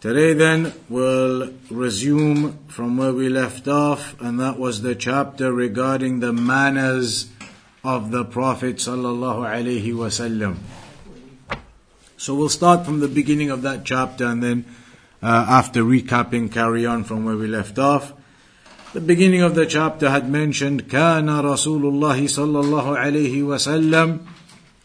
[0.00, 6.20] Today then we'll resume from where we left off and that was the chapter regarding
[6.20, 7.28] the manners
[7.82, 10.56] of the Prophet sallallahu alaihi wasallam.
[12.18, 14.64] So we'll start from the beginning of that chapter and then
[15.22, 18.12] uh, after recapping carry on from where we left off.
[18.92, 24.20] The beginning of the chapter had mentioned كان رسول الله صلى الله عليه وسلم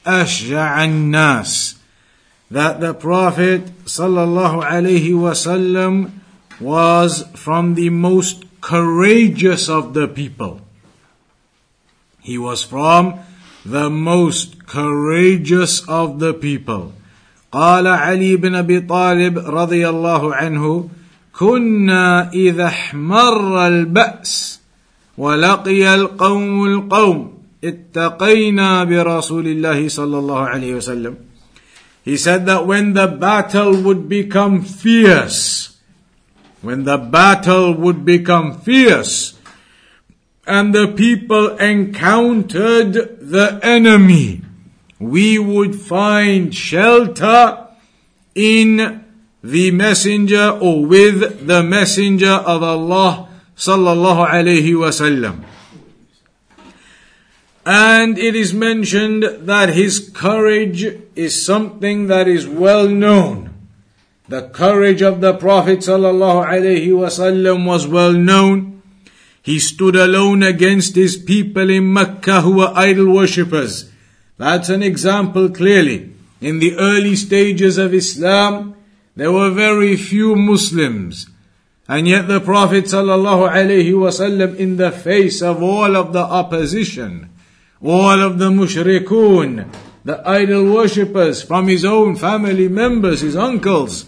[0.05, 1.77] أشجع الناس
[2.51, 6.11] that the Prophet sallallahu alaihi wasallam
[6.59, 10.61] was from the most courageous of the people.
[12.21, 13.19] He was from
[13.65, 16.93] the most courageous of the people.
[17.51, 20.89] قال علي بن ابي طالب رضي الله عنه
[21.35, 24.61] كنا اذا احمر الباس
[25.17, 31.15] ولقي القوم القوم اتقينا برسول الله صلى الله عليه وسلم
[32.06, 35.76] he said that when the battle would become fierce,
[36.62, 39.36] when the battle would become fierce,
[40.46, 44.40] and the people encountered the enemy,
[45.00, 47.66] we would find shelter
[48.36, 49.04] in
[49.42, 55.42] the messenger or with the messenger of Allah sallallahu alayhi wasallam.
[57.68, 60.84] And it is mentioned that his courage
[61.16, 63.54] is something that is well known.
[64.28, 68.82] The courage of the Prophet ﷺ was well known.
[69.42, 73.90] He stood alone against his people in Mecca who were idol worshippers.
[74.38, 76.12] That's an example clearly.
[76.40, 78.76] In the early stages of Islam,
[79.16, 81.26] there were very few Muslims.
[81.88, 87.30] And yet the Prophet ﷺ in the face of all of the opposition,
[87.86, 89.72] all of the mushrikun,
[90.04, 94.06] the idol worshippers from his own family members, his uncles.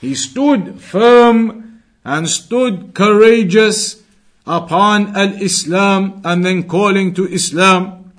[0.00, 4.02] He stood firm and stood courageous
[4.46, 8.12] upon al-Islam and then calling to Islam.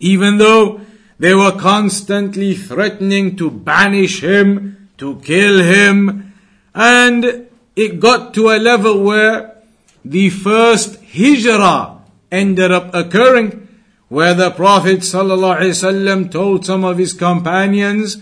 [0.00, 0.80] Even though
[1.18, 6.32] they were constantly threatening to banish him, to kill him,
[6.74, 7.46] and
[7.76, 9.56] it got to a level where
[10.04, 11.98] the first hijrah
[12.32, 13.68] ended up occurring
[14.10, 18.18] where the Prophet ﷺ told some of his companions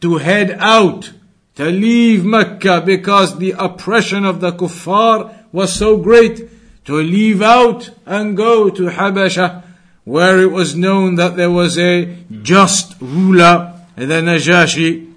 [0.00, 1.10] to head out,
[1.56, 6.48] to leave Mecca because the oppression of the kuffar was so great,
[6.84, 9.64] to leave out and go to Habasha,
[10.04, 15.12] where it was known that there was a just ruler, the Najashi.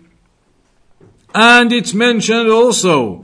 [1.36, 3.24] And it's mentioned also,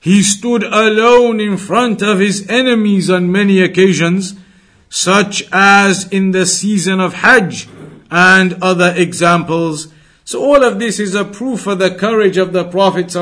[0.00, 4.34] he stood alone in front of his enemies on many occasions,
[4.94, 7.68] such as in the season of Hajj
[8.12, 9.88] and other examples.
[10.24, 13.12] So all of this is a proof of the courage of the Prophet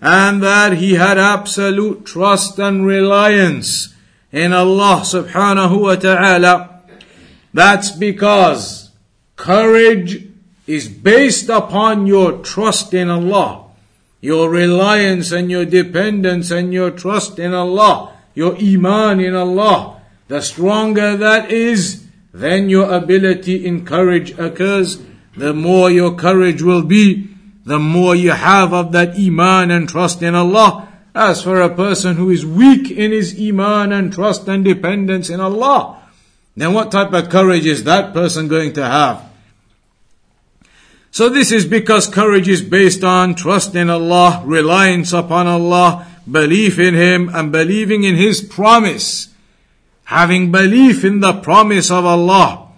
[0.00, 3.94] and that he had absolute trust and reliance
[4.32, 6.80] in Allah subhanahu wa ta'ala.
[7.52, 8.90] That's because
[9.36, 10.28] courage
[10.66, 13.66] is based upon your trust in Allah,
[14.22, 20.40] your reliance and your dependence and your trust in Allah your iman in Allah, the
[20.40, 25.02] stronger that is, then your ability in courage occurs.
[25.36, 27.34] The more your courage will be,
[27.64, 30.86] the more you have of that iman and trust in Allah.
[31.16, 35.40] As for a person who is weak in his iman and trust and dependence in
[35.40, 36.00] Allah,
[36.54, 39.28] then what type of courage is that person going to have?
[41.10, 46.78] So this is because courage is based on trust in Allah, reliance upon Allah, belief
[46.78, 49.28] in Him and believing in His promise,
[50.04, 52.68] having belief in the promise of Allah,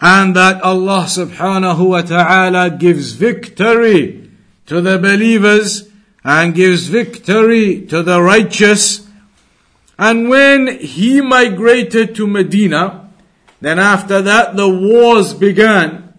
[0.00, 4.30] and that Allah subhanahu wa ta'ala gives victory
[4.66, 5.88] to the believers
[6.22, 9.08] and gives victory to the righteous.
[9.98, 13.08] And when he migrated to Medina,
[13.60, 16.12] then after that the wars began.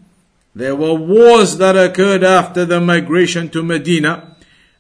[0.56, 4.37] There were wars that occurred after the migration to Medina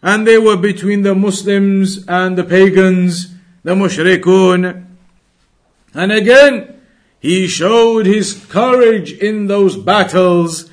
[0.07, 4.86] and they were between the Muslims and the pagans, the mushrikun.
[5.94, 6.80] And again,
[7.19, 10.69] he showed his courage in those battles.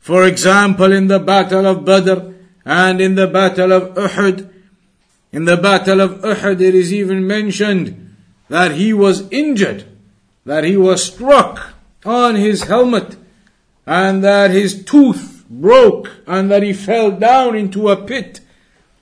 [0.00, 2.32] For example, in the battle of Badr,
[2.66, 4.50] And in the battle of Uhud,
[5.30, 8.16] in the battle of Uhud, it is even mentioned
[8.48, 9.84] that he was injured,
[10.44, 11.74] that he was struck
[12.04, 13.14] on his helmet,
[13.86, 18.40] and that his tooth broke, and that he fell down into a pit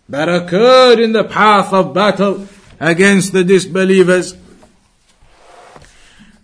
[0.09, 2.47] that occurred in the path of battle
[2.79, 4.35] against the disbelievers.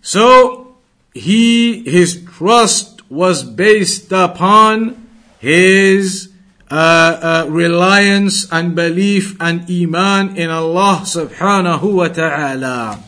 [0.00, 0.76] So,
[1.14, 5.06] he, his trust was based upon
[5.38, 6.32] his
[6.70, 13.04] uh, uh, reliance and belief and iman in Allah subhanahu wa ta'ala.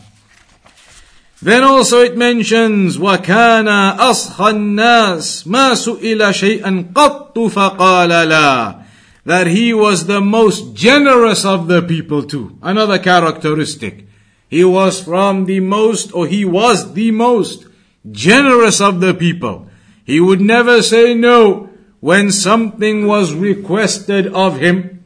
[1.41, 8.78] Then also it mentions وَكَانَ أَصْخَى النَّاسِ مَا سُئِلَ شَيْئًا قَطُّ فَقَالَ لَا
[9.25, 12.57] That he was the most generous of the people too.
[12.61, 14.07] Another characteristic.
[14.49, 17.65] He was from the most, or he was the most
[18.11, 19.67] generous of the people.
[20.03, 25.03] He would never say no when something was requested of him.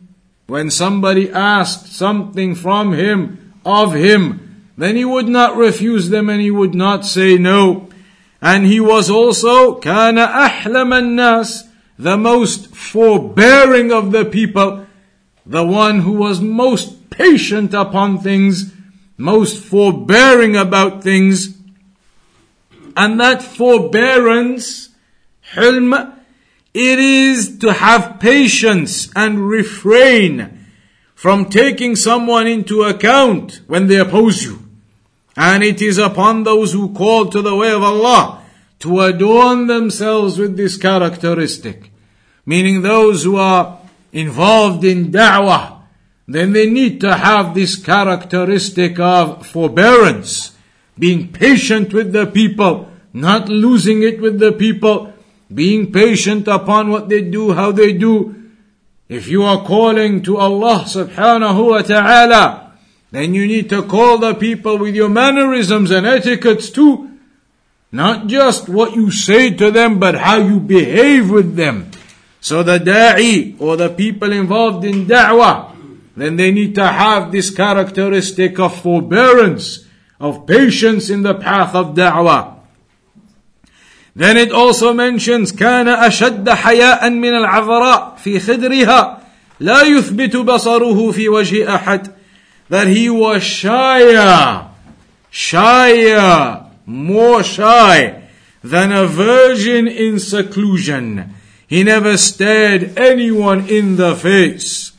[0.47, 6.41] When somebody asked something from him, of him, then he would not refuse them and
[6.41, 7.87] he would not say no.
[8.41, 11.65] And he was also كان أحلم الناس
[11.98, 14.86] the most forbearing of the people,
[15.46, 18.72] the one who was most patient upon things,
[19.16, 21.56] most forbearing about things.
[22.96, 24.90] And that forbearance,
[25.52, 26.12] hilm,
[26.72, 30.66] it is to have patience and refrain
[31.14, 34.58] from taking someone into account when they oppose you.
[35.36, 38.43] And it is upon those who call to the way of Allah
[38.84, 41.90] to adorn themselves with this characteristic.
[42.44, 43.80] Meaning those who are
[44.12, 45.80] involved in da'wah,
[46.28, 50.54] then they need to have this characteristic of forbearance,
[50.98, 55.14] being patient with the people, not losing it with the people,
[55.52, 58.36] being patient upon what they do, how they do.
[59.08, 62.74] If you are calling to Allah subhanahu wa ta'ala,
[63.12, 67.13] then you need to call the people with your mannerisms and etiquettes too.
[67.93, 71.89] Not just what you say to them, but how you behave with them.
[72.39, 75.75] So the da'i or the people involved in da'wah,
[76.15, 79.85] then they need to have this characteristic of forbearance,
[80.19, 82.59] of patience in the path of da'wah.
[84.15, 89.19] Then it also mentions كان أشد حياء من العذراء في خدرها
[89.59, 92.11] لا يثبت بصره في وجه أحد
[92.69, 94.69] that he was shyer,
[95.31, 98.22] shyer, more shy
[98.62, 101.34] than a virgin in seclusion.
[101.66, 104.92] He never stared anyone in the face.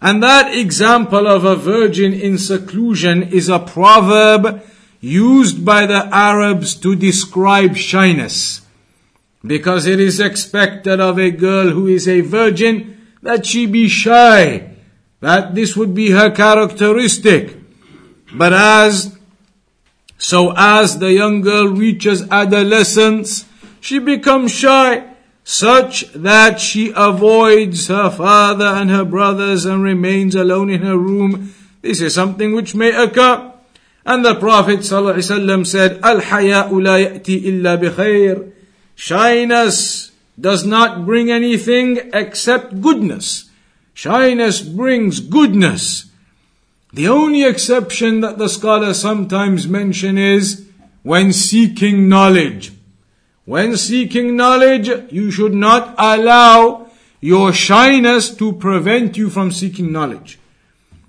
[0.00, 4.62] And that example of a virgin in seclusion is a proverb
[5.00, 8.62] used by the Arabs to describe shyness.
[9.44, 14.70] Because it is expected of a girl who is a virgin that she be shy
[15.20, 17.56] that this would be her characteristic.
[18.34, 19.18] But as,
[20.20, 23.46] so as the young girl reaches adolescence,
[23.80, 25.02] she becomes shy,
[25.44, 31.54] such that she avoids her father and her brothers and remains alone in her room.
[31.80, 33.50] This is something which may occur.
[34.04, 38.52] And the Prophet ﷺ said, Al-haya'u la ya'ti illa bi
[38.94, 43.48] Shyness does not bring anything except goodness.
[43.94, 46.09] Shyness brings goodness.
[46.92, 50.66] The only exception that the scholars sometimes mention is
[51.02, 52.72] when seeking knowledge.
[53.44, 60.38] When seeking knowledge, you should not allow your shyness to prevent you from seeking knowledge.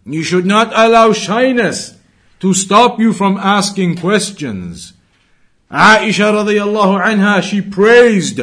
[0.06, 1.98] You should not allow shyness
[2.40, 4.94] to stop you from asking questions.
[5.72, 8.42] Aisha radiallahu anha, she praised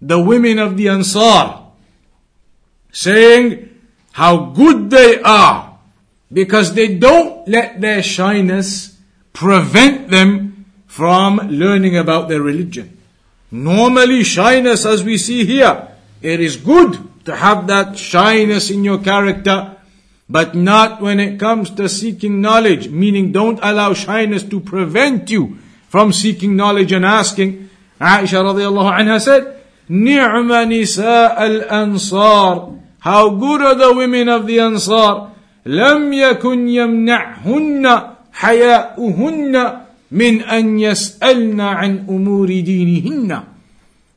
[0.00, 1.60] the women of the Ansar,
[2.90, 3.68] saying,
[4.12, 5.73] how good they are
[6.31, 8.97] because they don't let their shyness
[9.33, 12.97] prevent them from learning about their religion.
[13.51, 15.87] Normally, shyness, as we see here,
[16.21, 19.75] it is good to have that shyness in your character,
[20.29, 25.57] but not when it comes to seeking knowledge, meaning don't allow shyness to prevent you
[25.87, 27.69] from seeking knowledge and asking.
[27.99, 29.55] Aisha radiallahu anha said,
[29.89, 35.31] نعم نساء الأنصار how good are the women of the Ansar?
[35.65, 38.01] لم يكن يمنعهن
[38.33, 39.73] حياؤهن
[40.11, 43.43] من أن يسألن عن أمور دينهن.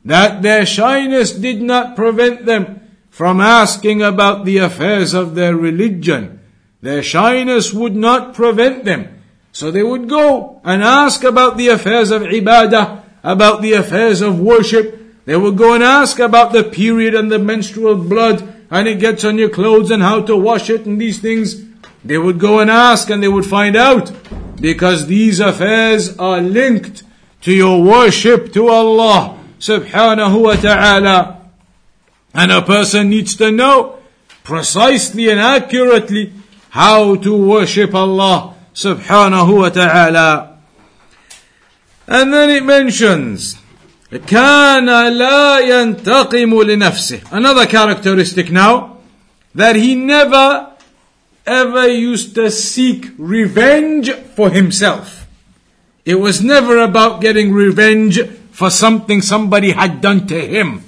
[0.04, 6.40] That their shyness did not prevent them from asking about the affairs of their religion.
[6.81, 9.23] Their shyness would not prevent them.
[9.52, 14.40] So they would go and ask about the affairs of ibadah, about the affairs of
[14.40, 14.99] worship.
[15.26, 19.24] They would go and ask about the period and the menstrual blood and it gets
[19.24, 21.63] on your clothes and how to wash it and these things,
[22.03, 24.12] they would go and ask and they would find out.
[24.59, 27.03] Because these affairs are linked
[27.41, 31.50] to your worship to Allah subhanahu wa ta'ala.
[32.33, 34.00] And a person needs to know
[34.43, 36.33] precisely and accurately
[36.69, 40.57] how to worship Allah subhanahu wa ta'ala.
[42.07, 43.57] And then it mentions
[44.26, 44.87] كان
[45.19, 48.99] لا ينتقم لنفسه another characteristic now
[49.54, 50.69] that he never
[51.47, 55.26] ever used to seek revenge for himself
[56.04, 60.83] it was never about getting revenge for something somebody had done to him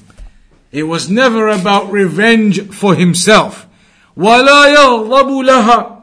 [0.71, 3.67] it was never about revenge for himself
[4.17, 6.03] ولا يغضب لها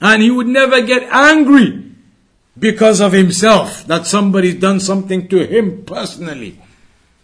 [0.00, 1.82] and he would never get angry
[2.58, 6.58] because of himself, that somebody's done something to him personally.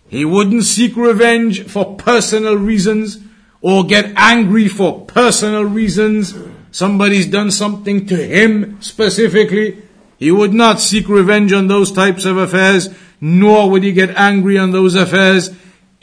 [0.08, 3.18] He wouldn't seek revenge for personal reasons
[3.62, 6.34] or get angry for personal reasons.
[6.70, 9.82] Somebody's done something to him specifically.
[10.18, 14.58] He would not seek revenge on those types of affairs, nor would he get angry
[14.58, 15.50] on those affairs.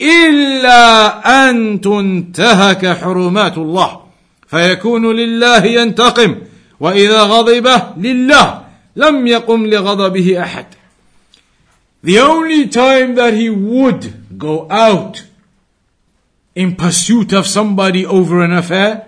[0.00, 1.20] إلا
[1.50, 4.00] أن تنتهك حرمات الله
[4.46, 6.36] فيكون لله ينتقم
[6.80, 7.66] وإذا غضب
[7.96, 8.63] لله
[8.96, 10.66] لم يقم لغضبه أحد
[12.02, 15.24] The only time that he would go out
[16.54, 19.06] in pursuit of somebody over an affair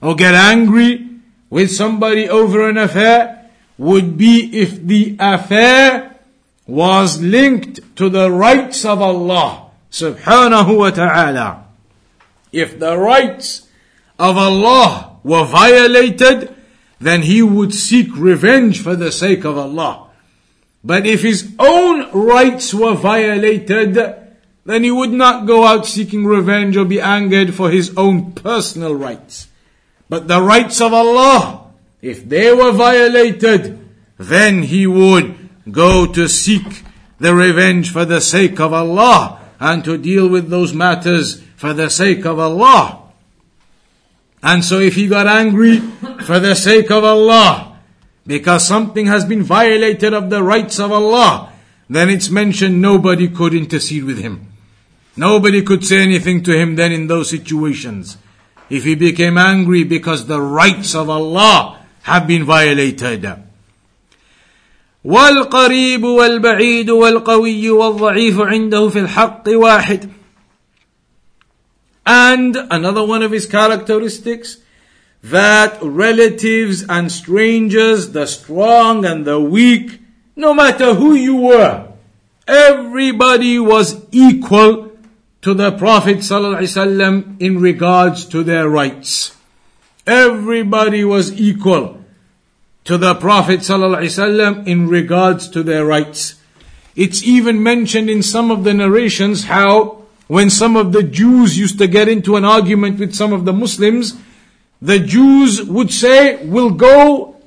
[0.00, 1.08] or get angry
[1.50, 3.48] with somebody over an affair
[3.78, 6.16] would be if the affair
[6.66, 11.64] was linked to the rights of Allah subhanahu wa ta'ala.
[12.52, 13.68] If the rights
[14.18, 16.54] of Allah were violated,
[16.99, 20.09] then he would seek revenge for the sake of Allah.
[20.83, 23.95] But if his own rights were violated,
[24.65, 28.95] then he would not go out seeking revenge or be angered for his own personal
[28.95, 29.47] rights.
[30.09, 33.79] But the rights of Allah, if they were violated,
[34.17, 35.35] then he would
[35.71, 36.83] go to seek
[37.19, 41.89] the revenge for the sake of Allah and to deal with those matters for the
[41.89, 43.06] sake of Allah.
[44.42, 45.78] And so if he got angry
[46.26, 47.78] for the sake of Allah,
[48.26, 51.52] because something has been violated of the rights of Allah,
[51.88, 54.48] then it's mentioned nobody could intercede with him.
[55.16, 58.16] Nobody could say anything to him then in those situations.
[58.70, 63.26] If he became angry because the rights of Allah have been violated.
[65.04, 70.10] والقريب والبعيد والقوي والضعيف عنده في الحق واحد
[72.07, 74.57] and another one of his characteristics,
[75.21, 79.99] that relatives and strangers, the strong and the weak,
[80.35, 81.91] no matter who you were,
[82.47, 84.91] everybody was equal
[85.41, 89.35] to the Prophet ﷺ in regards to their rights.
[90.05, 92.05] Everybody was equal
[92.85, 96.35] to the Prophet ﷺ in regards to their rights.
[96.95, 99.96] It's even mentioned in some of the narrations how
[100.27, 103.53] when some of the Jews used to get into an argument with some of the
[103.53, 104.15] Muslims,
[104.81, 107.37] the Jews would say, we'll go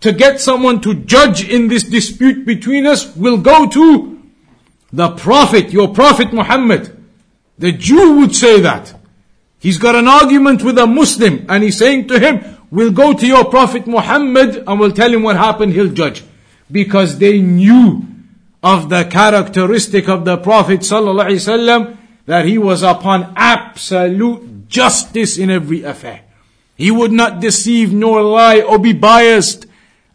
[0.00, 4.22] to get someone to judge in this dispute between us, we'll go to
[4.92, 6.96] the Prophet, your Prophet Muhammad.
[7.58, 8.94] The Jew would say that.
[9.58, 13.26] He's got an argument with a Muslim and he's saying to him, we'll go to
[13.26, 16.24] your Prophet Muhammad and we'll tell him what happened, he'll judge.
[16.72, 18.06] Because they knew
[18.62, 21.96] of the characteristic of the Prophet sallallahu alaihi wasallam
[22.29, 26.21] that he was upon absolute justice in every affair.
[26.75, 29.65] He would not deceive nor lie or be biased.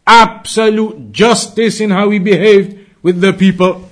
[0.05, 3.89] Absolute justice in how he behaved with the people.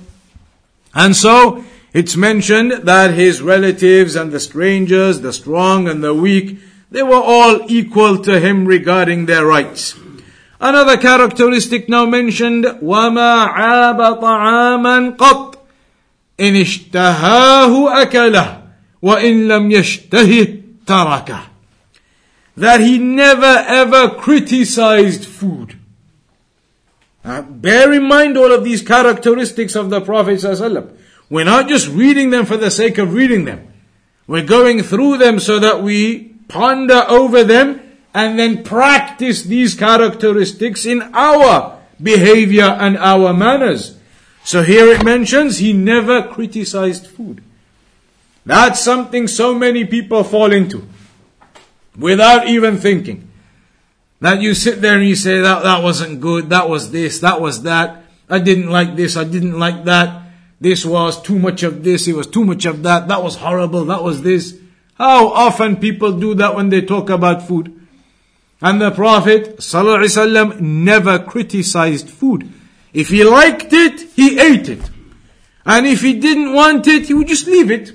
[0.93, 6.59] And so, it's mentioned that his relatives and the strangers, the strong and the weak,
[6.91, 9.95] they were all equal to him regarding their rights.
[10.59, 15.52] Another characteristic now mentioned, وَمَا عَابَ طَعَامًا قَطْ
[16.39, 18.61] إن اشتهاه أكله
[19.01, 20.47] وإن لم يشتهه
[20.87, 21.39] تركه
[22.59, 25.79] that he never ever criticized food.
[27.23, 30.97] Now, bear in mind all of these characteristics of the Prophet ﷺ.
[31.29, 33.71] We're not just reading them for the sake of reading them.
[34.27, 37.81] We're going through them so that we ponder over them
[38.13, 43.97] and then practice these characteristics in our behavior and our manners.
[44.44, 47.42] So here it mentions he never criticized food.
[48.44, 50.86] That's something so many people fall into
[51.98, 53.30] without even thinking.
[54.20, 57.40] That you sit there and you say that that wasn't good, that was this, that
[57.40, 58.04] was that.
[58.28, 60.22] I didn't like this, I didn't like that.
[60.60, 63.86] This was too much of this, it was too much of that, that was horrible,
[63.86, 64.58] that was this.
[64.94, 67.80] How often people do that when they talk about food?
[68.60, 72.50] And the Prophet ﷺ never criticized food.
[72.93, 74.81] If he liked it, he ate it.
[75.65, 77.93] And if he didn't want it, he would just leave it.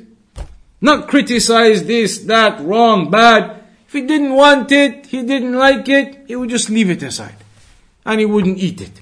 [0.81, 3.63] Not criticize this, that, wrong, bad.
[3.87, 7.37] If he didn't want it, he didn't like it, he would just leave it aside.
[8.05, 9.01] And he wouldn't eat it.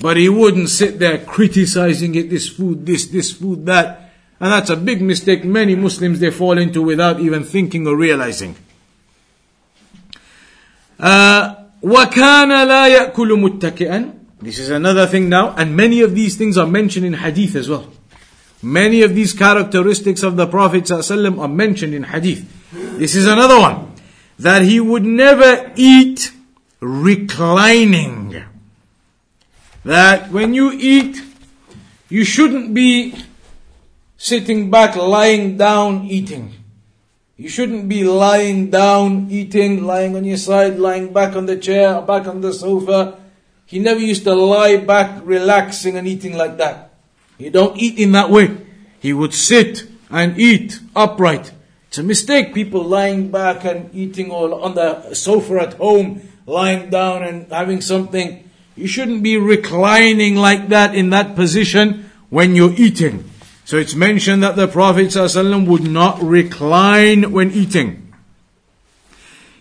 [0.00, 4.12] But he wouldn't sit there criticizing it, this food, this, this food, that.
[4.40, 8.56] And that's a big mistake many Muslims they fall into without even thinking or realizing.
[10.98, 16.57] Uh, وَكَانَ لَا يَأْكُلُ مُتَّكِئًا this is another thing now, and many of these things
[16.57, 17.91] are mentioned in hadith as well.
[18.61, 22.45] Many of these characteristics of the Prophet ﷺ are mentioned in hadith.
[22.71, 23.93] This is another one.
[24.39, 26.31] That he would never eat
[26.79, 28.43] reclining.
[29.83, 31.21] That when you eat,
[32.09, 33.15] you shouldn't be
[34.17, 36.53] sitting back, lying down, eating.
[37.37, 42.01] You shouldn't be lying down, eating, lying on your side, lying back on the chair,
[42.01, 43.19] back on the sofa.
[43.66, 46.94] He never used to lie back, relaxing and eating like that.
[47.38, 48.56] He don't eat in that way.
[49.00, 51.52] He would sit and eat upright.
[51.88, 56.90] It's a mistake, people lying back and eating all on the sofa at home, lying
[56.90, 58.48] down and having something.
[58.76, 63.28] You shouldn't be reclining like that in that position when you're eating.
[63.64, 68.12] So it's mentioned that the Prophet ﷺ would not recline when eating.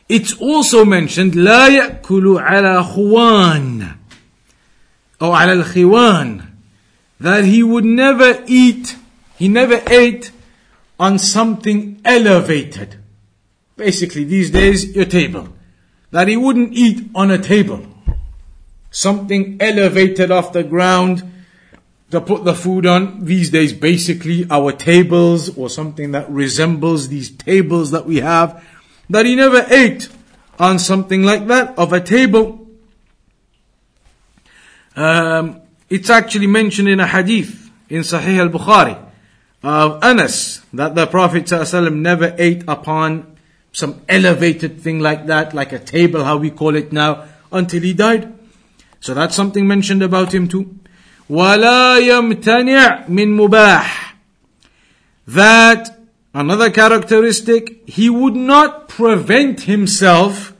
[0.07, 3.94] It's also mentioned لا يأكل على خوان
[5.20, 6.46] or al khiwan,
[7.20, 8.96] that he would never eat,
[9.36, 10.30] he never ate
[10.98, 12.96] on something elevated.
[13.76, 15.48] Basically, these days, your table.
[16.10, 17.86] That he wouldn't eat on a table.
[18.90, 21.22] Something elevated off the ground
[22.10, 23.24] to put the food on.
[23.24, 28.64] These days, basically, our tables or something that resembles these tables that we have.
[29.10, 30.08] That he never ate
[30.58, 32.65] on something like that of a table.
[34.95, 38.97] um, it's actually mentioned in a hadith in Sahih al-Bukhari
[39.63, 43.37] of Anas that the Prophet ﷺ never ate upon
[43.71, 47.93] some elevated thing like that, like a table, how we call it now, until he
[47.93, 48.33] died.
[48.99, 50.77] So that's something mentioned about him too.
[51.29, 54.15] ولا يمتنع من مباح
[55.27, 55.97] that
[56.33, 60.53] another characteristic he would not prevent himself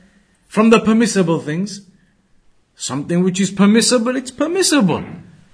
[0.48, 1.82] from the permissible things
[2.79, 5.03] Something which is permissible, it's permissible.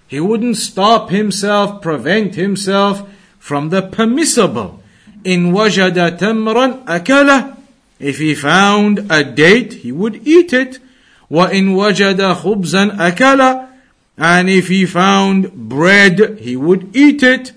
[0.08, 3.10] He wouldn't stop himself, prevent himself
[3.40, 4.84] from the permissible.
[5.24, 7.58] In wajada tamran akala.
[7.98, 10.80] If he found a date, he would eat it.
[11.30, 13.70] Wa in wajada khubzan akala.
[14.18, 17.54] And if he found bread, he would eat it.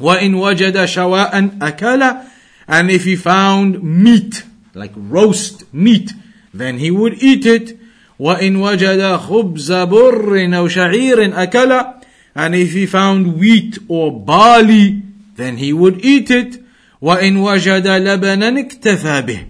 [0.00, 2.28] Wa in wajada shawa'an akala.
[2.66, 4.42] And if he found meat,
[4.74, 6.12] like roast meat,
[6.52, 7.78] then he would eat it.
[8.21, 12.03] وَإِن وَجَدَ خُبْزَ بُرٍ أَوْ شَعِيرٍ أَكَلَ
[12.35, 15.03] And if he found wheat or barley,
[15.35, 16.61] then he would eat it.
[17.01, 19.45] وَإِن وَجَدَ لَبَنًا اكْتَفَى بِهِ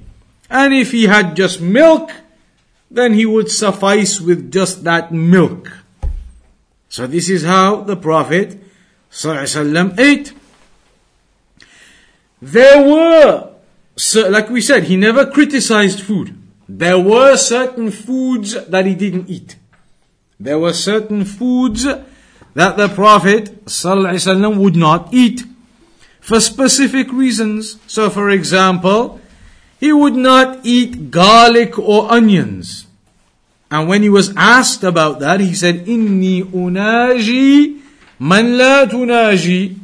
[0.50, 2.12] And if he had just milk,
[2.92, 5.72] then he would suffice with just that milk.
[6.90, 8.62] So this is how the Prophet
[9.12, 10.34] ﷺ ate.
[12.42, 13.50] There were,
[14.30, 16.36] like we said, he never criticized food.
[16.75, 19.57] There were certain foods that he didn't eat.
[20.41, 25.45] There were certain foods that the Prophet ﷺ would not eat
[26.23, 27.77] for specific reasons.
[27.87, 29.21] So for example,
[29.81, 32.87] he would not eat garlic or onions.
[33.71, 37.83] And when he was asked about that, he said, Inni unaji
[38.19, 39.77] man la tunaji.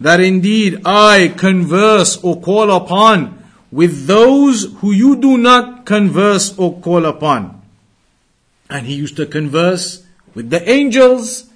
[0.00, 3.35] That indeed I converse or call upon
[3.76, 7.60] with those who you do not converse or call upon.
[8.70, 10.02] And he used to converse
[10.34, 11.50] with the angels.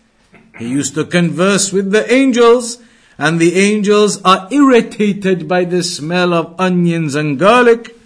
[0.58, 2.76] He used to converse with the angels.
[3.16, 7.96] And the angels are irritated by the smell of onions and garlic.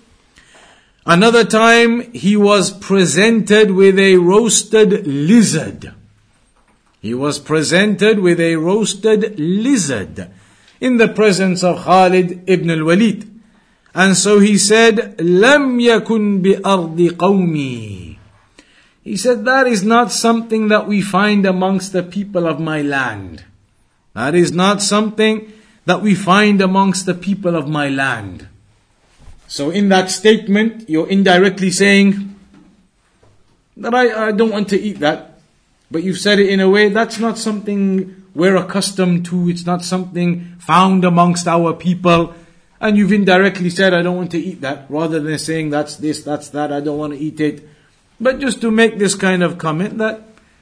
[1.04, 5.92] Another time he was presented with a roasted lizard.
[7.00, 10.30] He was presented with a roasted lizard
[10.80, 13.33] in the presence of Khalid ibn al-Walid.
[13.93, 18.17] And so he said, لم يكن بأرض قومي.
[19.03, 23.43] He said, that is not something that we find amongst the people of my land.
[24.13, 25.51] That is not something
[25.85, 28.47] that we find amongst the people of my land.
[29.47, 32.35] So in that statement, you're indirectly saying
[33.77, 35.39] that I, I don't want to eat that.
[35.89, 39.49] But you've said it in a way that's not something we're accustomed to.
[39.49, 42.35] It's not something found amongst our people.
[42.84, 46.22] and you've indirectly said, I don't want to eat that, rather than saying that's this,
[46.22, 47.66] that's that, I don't want to eat it.
[48.20, 50.20] But just to make this kind of comment that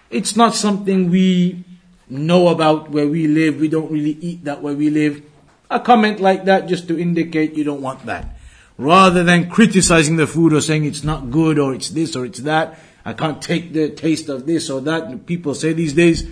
[0.08, 1.64] it's not something we
[2.08, 5.20] know about where we live, we don't really eat that where we live.
[5.68, 8.36] A comment like that just to indicate you don't want that.
[8.78, 12.40] Rather than criticizing the food or saying it's not good or it's this or it's
[12.40, 15.26] that, I can't take the taste of this or that.
[15.26, 16.22] People say these days,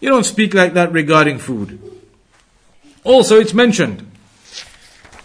[0.00, 1.78] you don't speak like that regarding food.
[3.04, 4.10] Also, it's mentioned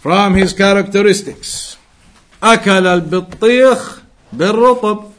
[0.00, 1.76] from his characteristics.
[2.42, 5.12] أكل البطيخ بالرطب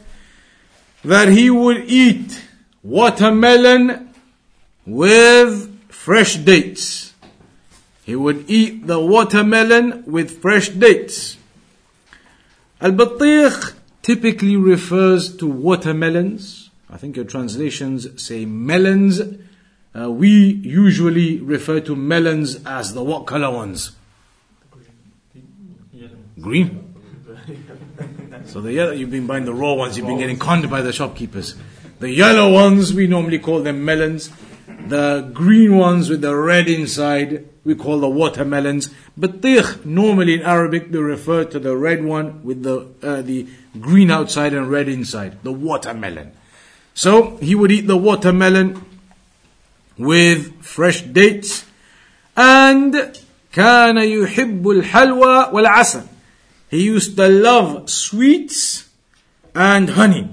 [1.04, 2.42] that he would eat
[2.82, 4.12] watermelon
[4.86, 7.12] with fresh dates.
[8.04, 11.36] He would eat the watermelon with fresh dates.
[12.80, 16.70] Al-Battikh typically refers to watermelons.
[16.90, 19.20] I think your translations say melons.
[19.94, 23.92] Uh, we usually refer to melons as the what color ones?
[26.42, 26.94] green.
[28.46, 30.92] so the yellow, you've been buying the raw ones, you've been getting conned by the
[30.92, 31.54] shopkeepers.
[32.00, 34.30] The yellow ones, we normally call them melons.
[34.88, 38.90] The green ones with the red inside, we call the watermelons.
[39.18, 43.46] Batikh, normally in Arabic, they refer to the red one with the, uh, the
[43.80, 46.32] green outside and red inside, the watermelon.
[46.94, 48.84] So he would eat the watermelon
[49.96, 51.64] with fresh dates
[52.36, 52.94] and
[53.52, 56.02] كان يحب الحلوى والعسل
[56.72, 58.88] he used to love sweets
[59.54, 60.30] and honey.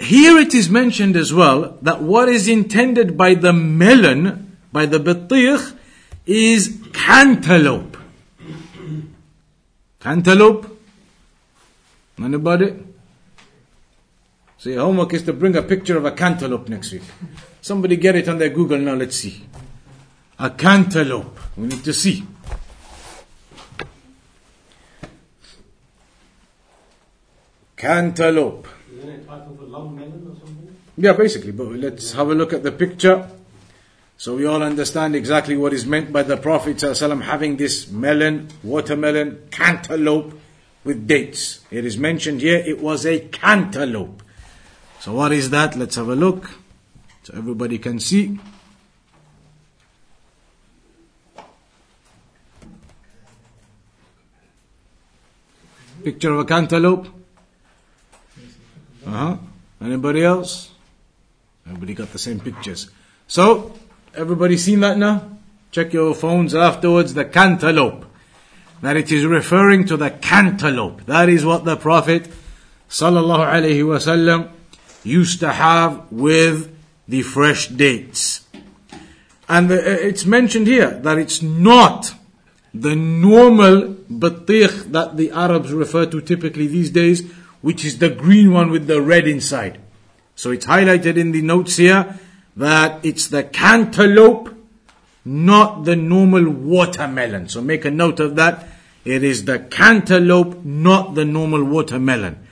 [0.00, 4.98] Here it is mentioned as well that what is intended by the melon, by the
[4.98, 5.76] batikh,
[6.24, 7.98] is cantaloupe.
[10.00, 10.78] Cantaloupe?
[12.18, 12.82] Anybody?
[14.60, 17.02] Your homework is to bring a picture of a cantaloupe next week.
[17.60, 19.44] Somebody get it on their Google now, let's see.
[20.38, 21.38] A cantaloupe.
[21.54, 22.14] We need to see.
[22.14, 22.14] Cantaloupe.
[22.14, 22.34] Isn't it type of a
[27.26, 27.62] long melon or
[30.38, 30.76] something?
[30.96, 33.28] Yeah, basically, but let's have a look at the picture.
[34.16, 38.48] So we all understand exactly what is meant by the Prophet ﷺ having this melon,
[38.62, 40.40] watermelon, cantaloupe
[40.84, 41.60] with dates.
[41.70, 44.22] It is mentioned here, it was a cantaloupe.
[45.00, 45.76] So what is that?
[45.76, 46.50] Let's have a look.
[47.24, 48.38] So everybody can see.
[56.02, 57.08] Picture of a cantaloupe.
[59.06, 59.36] Uh huh.
[59.80, 60.70] Anybody else?
[61.66, 62.90] Everybody got the same pictures.
[63.28, 63.72] So,
[64.14, 65.30] everybody seen that now?
[65.70, 68.04] Check your phones afterwards, the cantaloupe.
[68.82, 71.06] That it is referring to the cantaloupe.
[71.06, 72.28] That is what the Prophet
[72.88, 74.50] sallallahu alaihi wasallam
[75.04, 76.74] used to have with
[77.06, 78.46] the fresh dates.
[79.48, 82.12] And the, uh, it's mentioned here that it's not
[82.74, 87.22] the normal batikh that the Arabs refer to typically these days,
[87.66, 89.76] which is the green one with the red inside.
[90.36, 92.16] So it's highlighted in the notes here
[92.54, 94.54] that it's the cantaloupe,
[95.24, 97.48] not the normal watermelon.
[97.48, 98.68] So make a note of that.
[99.04, 102.46] It is the cantaloupe, not the normal watermelon.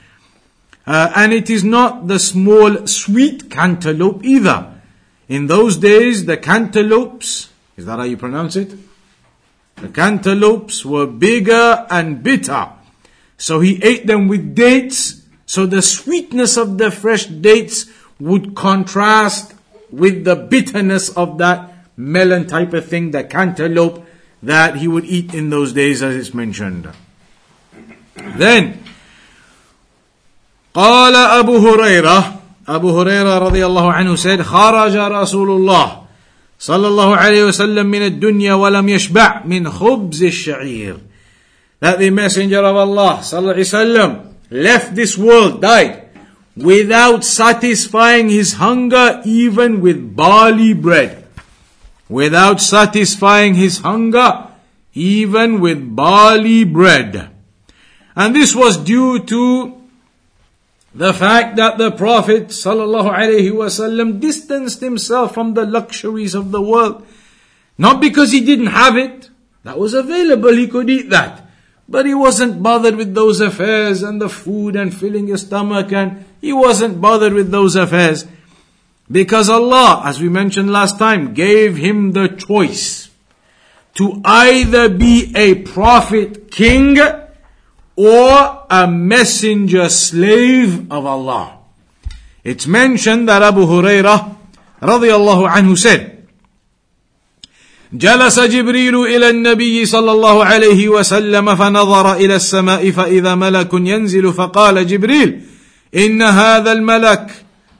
[0.85, 4.81] Uh, and it is not the small sweet cantaloupe either.
[5.29, 8.77] In those days, the cantaloupes, is that how you pronounce it?
[9.77, 12.74] The cantaloupes were bigger and bitter.
[13.38, 17.86] So he ate them with dates, so the sweetness of the fresh dates
[18.18, 19.54] would contrast
[19.90, 24.04] with the bitterness of that melon type of thing, the cantaloupe
[24.42, 26.88] that he would eat in those days as it's mentioned.
[28.36, 28.84] Then,
[30.74, 36.02] قال أبو هريرة أبو هريرة رضي الله عنه said خرج رسول الله
[36.60, 40.96] صلى الله عليه وسلم من الدنيا ولم يشبع من خبز الشعير
[41.84, 46.08] that the messenger of Allah صلى الله عليه وسلم left this world died
[46.56, 51.24] without satisfying his hunger even with barley bread
[52.08, 54.48] without satisfying his hunger
[54.94, 57.30] even with barley bread
[58.16, 59.80] and this was due to
[60.94, 67.06] the fact that the Prophet ﷺ distanced himself from the luxuries of the world.
[67.78, 69.30] Not because he didn't have it.
[69.62, 71.43] That was available, he could eat that.
[71.87, 76.25] But he wasn't bothered with those affairs and the food and filling your stomach and
[76.41, 78.25] he wasn't bothered with those affairs.
[79.11, 83.09] Because Allah, as we mentioned last time, gave him the choice
[83.95, 86.97] to either be a prophet king
[87.95, 91.59] or a messenger slave of Allah.
[92.43, 94.35] It's mentioned that Abu Hurairah
[94.81, 96.14] radiallahu anhu said,
[97.97, 104.87] جلس جبريل إلى النبي صلى الله عليه وسلم فنظر إلى السماء فإذا ملك ينزل فقال
[104.87, 105.41] جبريل
[105.95, 107.31] إن هذا الملك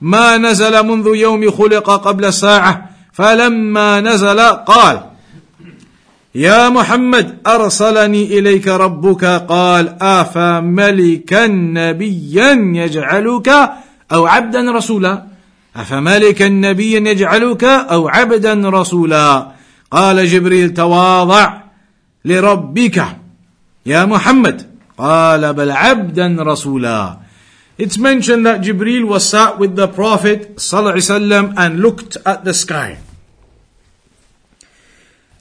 [0.01, 5.01] ما نزل منذ يوم خلق قبل ساعة فلما نزل قال
[6.35, 13.49] يا محمد أرسلني إليك ربك قال أفملكا نبيا يجعلك
[14.11, 15.23] أو عبدا رسولا؟
[15.75, 19.55] أفملكا نبيا يجعلك أو عبدا رسولا؟
[19.90, 21.62] قال جبريل تواضع
[22.24, 23.06] لربك
[23.86, 24.66] يا محمد
[24.98, 27.16] قال بل عبدا رسولا
[27.78, 32.98] It's mentioned that Jibreel was sat with the Prophet ﷺ and looked at the sky.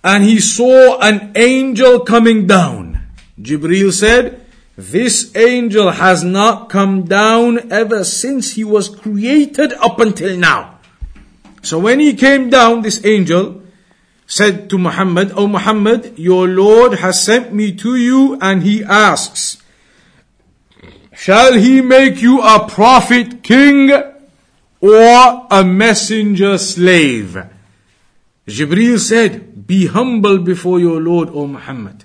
[0.01, 3.01] And he saw an angel coming down.
[3.41, 4.39] Jibreel said,
[4.77, 10.79] This angel has not come down ever since he was created up until now.
[11.61, 13.61] So when he came down, this angel,
[14.26, 19.58] said to Muhammad, O Muhammad, your Lord has sent me to you and he asks,
[21.14, 23.92] Shall he make you a prophet king
[24.80, 27.36] or a messenger slave?
[28.46, 32.04] Jibreel said, Be humble before your Lord, O Muhammad.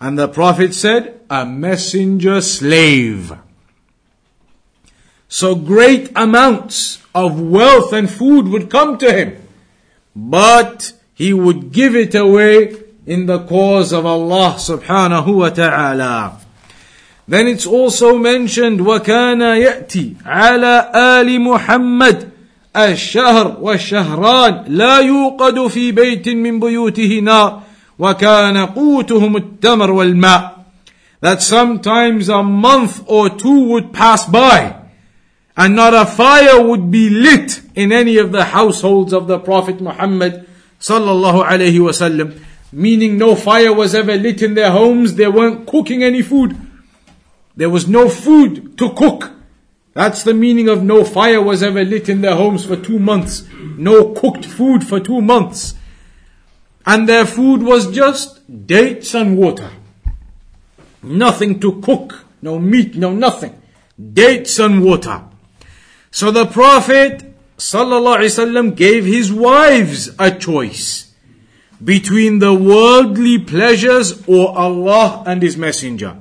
[0.00, 3.32] And the Prophet said, A messenger slave.
[5.28, 9.46] So great amounts of wealth and food would come to him.
[10.16, 16.39] But he would give it away in the cause of Allah subhanahu wa ta'ala.
[17.27, 22.29] Then it's also mentioned وكان يأتي على آل محمد
[22.75, 27.61] الشهر والشهران لا يوقد في بيت من بيوته نار
[27.99, 30.55] وكان قوتهم التمر والماء
[31.21, 34.75] that sometimes a month or two would pass by
[35.57, 39.81] and not a fire would be lit in any of the households of the Prophet
[39.81, 40.45] Muhammad
[40.80, 46.02] sallallahu alayhi wasallam, meaning no fire was ever lit in their homes, they weren't cooking
[46.02, 46.56] any food.
[47.56, 49.32] There was no food to cook.
[49.92, 53.44] That's the meaning of no fire was ever lit in their homes for two months.
[53.76, 55.74] No cooked food for two months.
[56.86, 59.70] And their food was just dates and water.
[61.02, 62.24] Nothing to cook.
[62.40, 63.60] No meat, no nothing.
[64.12, 65.22] Dates and water.
[66.10, 67.29] So the Prophet
[67.60, 71.12] Wasallam gave his wives a choice
[71.82, 76.16] between the worldly pleasures or Allah and His Messenger.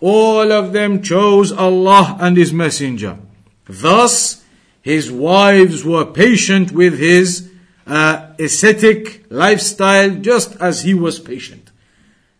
[0.00, 3.18] All of them chose Allah and His Messenger.
[3.66, 4.44] Thus,
[4.80, 7.50] his wives were patient with his
[7.86, 11.70] uh, ascetic lifestyle just as he was patient.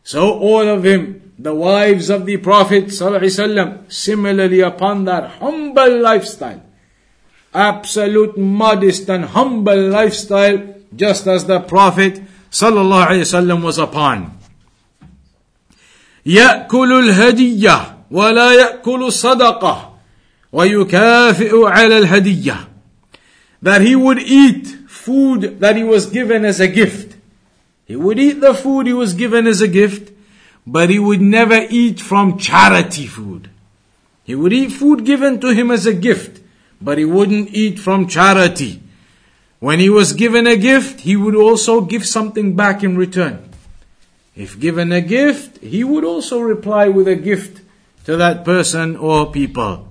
[0.02, 6.62] So all of them, the wives of the Prophet similarly upon that humble lifestyle,
[7.53, 14.39] absolute modest and humble lifestyle just as the Prophet sallallahu was upon.
[16.25, 19.93] يأكل الهدية ولا يأكل الصدقة
[20.51, 22.67] ويكافئ على الهدية
[23.61, 27.15] that he would eat food that he was given as a gift.
[27.85, 30.11] He would eat the food he was given as a gift,
[30.65, 33.49] but he would never eat from charity food.
[34.23, 36.41] He would eat food given to him as a gift,
[36.81, 38.81] but he wouldn't eat from charity.
[39.59, 43.49] When he was given a gift, he would also give something back in return.
[44.35, 47.61] If given a gift, he would also reply with a gift
[48.05, 49.87] to that person or people.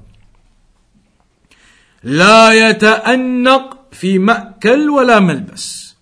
[2.04, 5.94] لا يتأنق في مأكل ولا ملبس.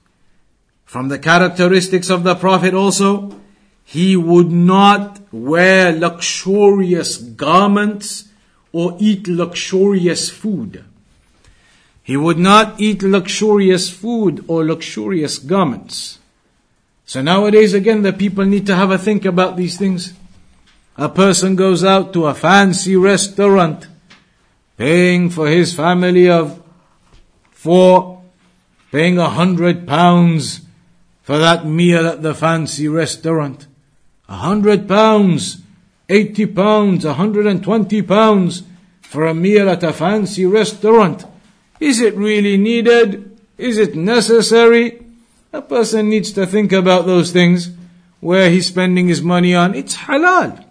[0.85, 3.39] From the characteristics of the Prophet also,
[3.85, 8.25] he would not wear luxurious garments
[8.76, 10.84] or eat luxurious food.
[12.04, 16.20] He would not eat luxurious food or luxurious garments.
[17.06, 20.12] So nowadays again the people need to have a think about these things.
[20.98, 23.88] A person goes out to a fancy restaurant,
[24.76, 26.62] paying for his family of
[27.52, 28.24] four,
[28.92, 30.60] paying a hundred pounds
[31.24, 33.68] for that meal at the fancy restaurant.
[34.28, 35.62] A hundred pounds
[36.10, 38.64] 80 pounds, 120 pounds
[39.02, 41.26] for a meal at a fancy restaurant.
[41.80, 43.40] Is it really needed?
[43.58, 45.04] Is it necessary?
[45.54, 47.72] A person needs to think about those things,
[48.20, 49.74] where he's spending his money on.
[49.74, 50.66] It's halal.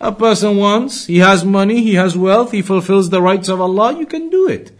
[0.00, 3.98] A person wants, he has money, he has wealth, he fulfills the rights of Allah,
[3.98, 4.72] you can do it.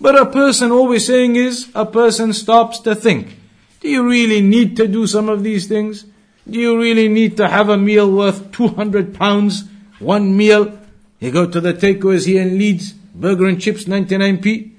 [0.00, 3.38] But a person always saying is, a person stops to think.
[3.80, 6.06] Do you really need to do some of these things?
[6.48, 9.64] Do you really need to have a meal worth 200 pounds?
[9.98, 10.78] One meal?
[11.20, 14.70] You go to the takeaways here in Leeds, burger and chips 99p.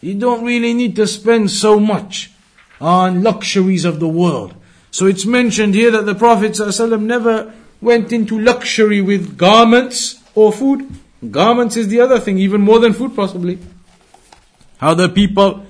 [0.00, 2.30] You don't really need to spend so much.
[2.80, 4.54] on luxuries of the world.
[4.90, 10.52] So it's mentioned here that the Prophet ﷺ never went into luxury with garments or
[10.52, 10.88] food.
[11.30, 13.58] Garments is the other thing, even more than food possibly.
[14.78, 15.66] How the people,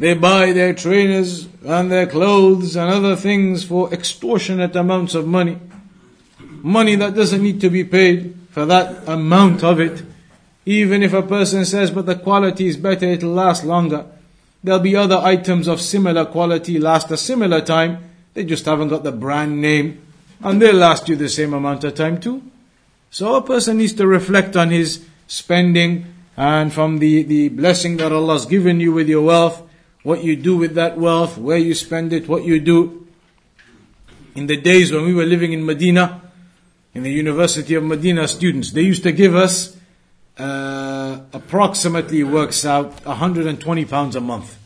[0.00, 5.58] they buy their trainers and their clothes and other things for extortionate amounts of money.
[6.62, 10.02] Money that doesn't need to be paid for that amount of it.
[10.64, 14.06] Even if a person says, but the quality is better, it'll last longer.
[14.64, 17.98] There'll be other items of similar quality last a similar time.
[18.32, 20.00] They just haven't got the brand name.
[20.42, 22.42] And they'll last you the same amount of time too.
[23.10, 26.06] So a person needs to reflect on his spending
[26.38, 29.66] and from the, the blessing that Allah's given you with your wealth,
[30.02, 33.06] what you do with that wealth, where you spend it, what you do.
[34.34, 36.22] In the days when we were living in Medina,
[36.94, 39.76] in the University of Medina students, they used to give us
[40.38, 44.56] uh, approximately works out 120 pounds a month.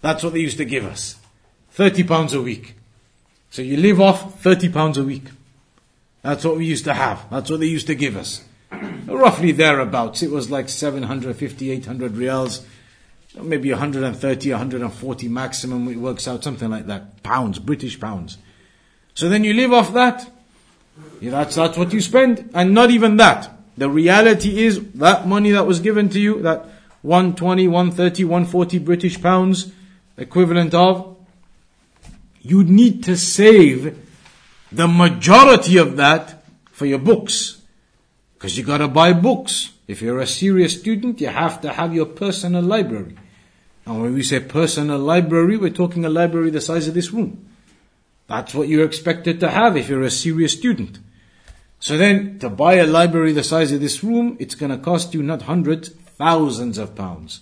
[0.00, 1.16] That's what they used to give us.
[1.70, 2.74] 30 pounds a week.
[3.50, 5.24] So you live off 30 pounds a week.
[6.22, 7.24] That's what we used to have.
[7.30, 8.44] That's what they used to give us.
[9.06, 10.22] Roughly thereabouts.
[10.22, 12.64] It was like 750, 800 riyals.
[13.40, 15.88] Maybe 130, 140 maximum.
[15.88, 17.22] It works out something like that.
[17.22, 18.36] Pounds, British pounds.
[19.14, 20.30] So then you live off that.
[21.20, 22.50] Yeah, that's, that's what you spend.
[22.54, 23.50] And not even that.
[23.78, 26.66] The reality is that money that was given to you, that
[27.02, 29.72] 120, 130, 140 British pounds,
[30.16, 31.16] equivalent of,
[32.42, 33.98] you need to save
[34.70, 37.62] the majority of that for your books.
[38.34, 39.70] Because you gotta buy books.
[39.86, 43.16] If you're a serious student, you have to have your personal library.
[43.86, 47.46] And when we say personal library, we're talking a library the size of this room.
[48.28, 50.98] That's what you're expected to have if you're a serious student.
[51.80, 55.22] So then, to buy a library the size of this room, it's gonna cost you
[55.22, 57.40] not hundreds, thousands of pounds.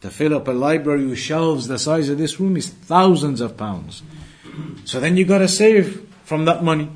[0.00, 3.56] To fill up a library with shelves the size of this room is thousands of
[3.56, 4.02] pounds.
[4.84, 6.88] So then you've gotta save from that money.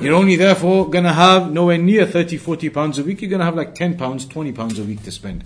[0.00, 3.22] You're only therefore gonna have nowhere near 30, 40 pounds a week.
[3.22, 5.44] You're gonna have like 10 pounds, 20 pounds a week to spend.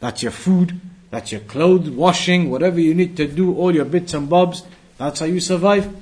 [0.00, 4.14] That's your food, that's your clothes, washing, whatever you need to do, all your bits
[4.14, 4.64] and bobs.
[4.98, 5.94] That's how you survive.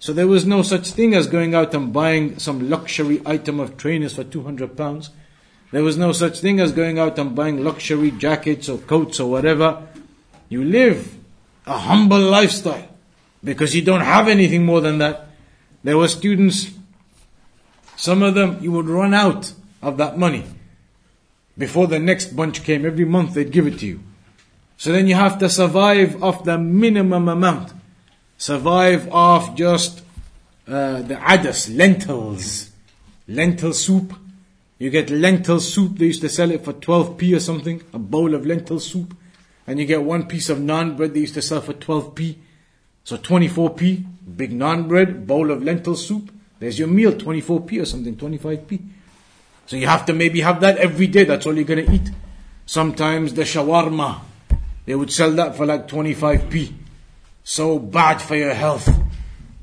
[0.00, 3.76] So there was no such thing as going out and buying some luxury item of
[3.76, 5.10] trainers for 200 pounds.
[5.70, 9.30] There was no such thing as going out and buying luxury jackets or coats or
[9.30, 9.86] whatever.
[10.48, 11.16] You live
[11.66, 12.88] a humble lifestyle
[13.44, 15.26] because you don't have anything more than that.
[15.84, 16.70] There were students,
[17.96, 20.44] some of them, you would run out of that money
[21.56, 22.86] before the next bunch came.
[22.86, 24.00] Every month they'd give it to you.
[24.78, 27.72] So then you have to survive off the minimum amount
[28.38, 30.02] survive off just
[30.66, 32.70] uh, the adas, lentils,
[33.26, 34.14] lentil soup.
[34.78, 38.34] You get lentil soup, they used to sell it for 12p or something, a bowl
[38.34, 39.14] of lentil soup.
[39.66, 42.36] And you get one piece of naan bread they used to sell for 12p.
[43.04, 46.30] So 24p, big naan bread, bowl of lentil soup.
[46.60, 48.82] There's your meal, 24p or something, 25p.
[49.66, 52.10] So you have to maybe have that every day, that's all you're gonna eat.
[52.66, 54.20] Sometimes the shawarma,
[54.88, 56.72] they would sell that for like 25p
[57.44, 58.88] so bad for your health.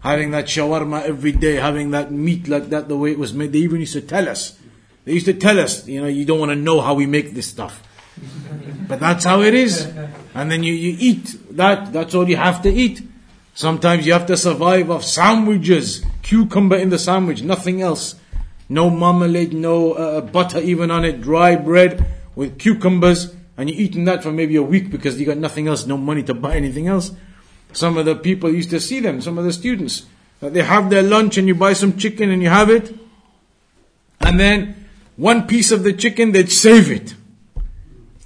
[0.01, 3.51] Having that shawarma every day, having that meat like that, the way it was made.
[3.51, 4.55] They even used to tell us.
[5.03, 7.33] They used to tell us, you know, you don't want to know how we make
[7.33, 7.81] this stuff.
[8.87, 9.91] But that's how it is.
[10.35, 13.01] And then you, you eat that, that's all you have to eat.
[13.55, 18.13] Sometimes you have to survive off sandwiches, cucumber in the sandwich, nothing else.
[18.69, 24.05] No marmalade, no uh, butter even on it, dry bread with cucumbers, and you're eating
[24.05, 26.87] that for maybe a week because you got nothing else, no money to buy anything
[26.87, 27.11] else.
[27.71, 30.05] Some of the people used to see them, some of the students,
[30.39, 32.93] that they have their lunch and you buy some chicken and you have it.
[34.21, 37.15] And then one piece of the chicken, they'd save it.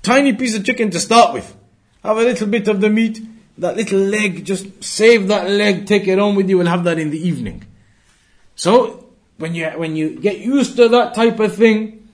[0.01, 1.55] Tiny piece of chicken to start with.
[2.03, 3.21] Have a little bit of the meat,
[3.57, 6.97] that little leg, just save that leg, take it home with you and have that
[6.97, 7.65] in the evening.
[8.55, 12.07] So, when you, when you get used to that type of thing,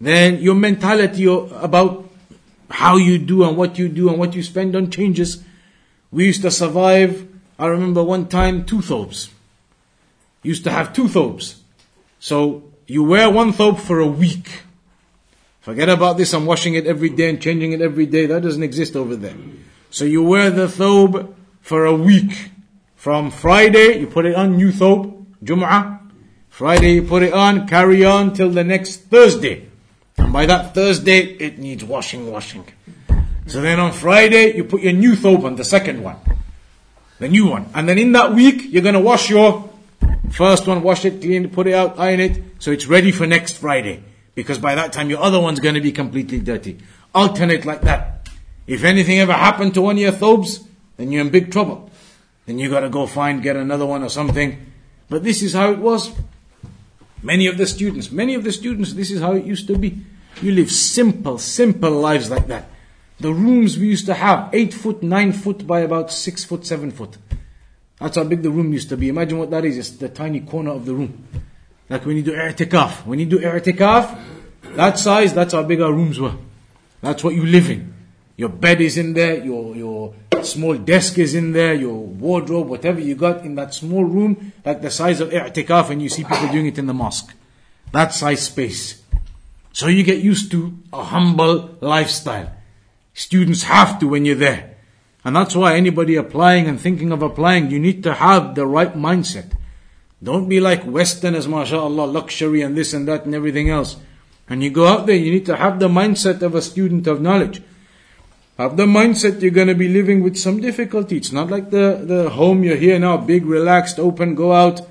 [0.00, 2.09] then your mentality about
[2.70, 5.42] how you do and what you do and what you spend on changes.
[6.10, 7.28] We used to survive,
[7.58, 9.30] I remember one time, two thobes.
[10.42, 11.62] Used to have two thobes.
[12.18, 14.62] So you wear one thobe for a week.
[15.60, 18.26] Forget about this, I'm washing it every day and changing it every day.
[18.26, 19.36] That doesn't exist over there.
[19.90, 22.50] So you wear the thobe for a week.
[22.96, 26.00] From Friday, you put it on, new thobe, Jum'ah.
[26.50, 29.69] Friday, you put it on, carry on till the next Thursday.
[30.20, 32.64] And by that Thursday, it needs washing, washing.
[33.46, 36.16] So then on Friday, you put your new thobe on, the second one.
[37.18, 37.68] The new one.
[37.74, 39.68] And then in that week, you're gonna wash your
[40.30, 43.26] first one, wash it, clean it, put it out, iron it, so it's ready for
[43.26, 44.04] next Friday.
[44.34, 46.78] Because by that time, your other one's gonna be completely dirty.
[47.14, 48.28] Alternate like that.
[48.66, 50.60] If anything ever happened to one of your thobes,
[50.96, 51.90] then you're in big trouble.
[52.46, 54.64] Then you gotta go find, get another one or something.
[55.08, 56.12] But this is how it was.
[57.22, 59.98] Many of the students, many of the students, this is how it used to be.
[60.42, 62.70] You live simple, simple lives like that.
[63.18, 66.90] The rooms we used to have, 8 foot, 9 foot by about 6 foot, 7
[66.90, 67.18] foot.
[67.98, 69.10] That's how big the room used to be.
[69.10, 69.76] Imagine what that is.
[69.76, 71.28] It's the tiny corner of the room.
[71.90, 73.04] Like when you do i'tikaf.
[73.04, 74.18] When you do i'tikaf,
[74.76, 76.34] that size, that's how big our rooms were.
[77.02, 77.92] That's what you live in.
[78.36, 83.00] Your bed is in there, your, your small desk is in there, your wardrobe, whatever
[83.00, 86.48] you got in that small room, like the size of i'tikaf and you see people
[86.48, 87.34] doing it in the mosque.
[87.92, 88.99] That size space.
[89.72, 92.52] So you get used to a humble lifestyle.
[93.14, 94.76] Students have to when you're there.
[95.24, 98.94] And that's why anybody applying and thinking of applying, you need to have the right
[98.94, 99.52] mindset.
[100.22, 103.96] Don't be like Westerners, mashallah, luxury and this and that and everything else.
[104.48, 107.20] And you go out there, you need to have the mindset of a student of
[107.20, 107.62] knowledge.
[108.58, 111.16] Have the mindset you're going to be living with some difficulty.
[111.16, 114.82] It's not like the, the home you're here now, big, relaxed, open, go out.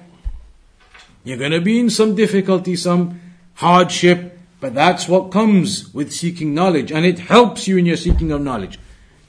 [1.23, 3.21] You're going to be in some difficulty, some
[3.55, 8.31] hardship, but that's what comes with seeking knowledge, and it helps you in your seeking
[8.31, 8.79] of knowledge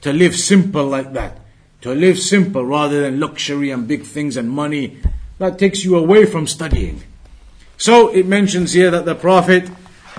[0.01, 1.39] to live simple like that.
[1.81, 4.99] To live simple rather than luxury and big things and money.
[5.39, 7.01] That takes you away from studying.
[7.77, 9.69] So it mentions here that the Prophet